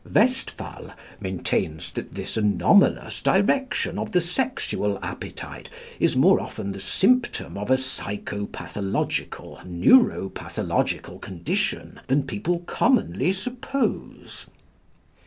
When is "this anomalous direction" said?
2.15-3.99